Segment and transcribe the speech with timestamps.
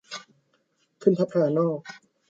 [1.01, 1.79] ขึ้นพลับพลานอก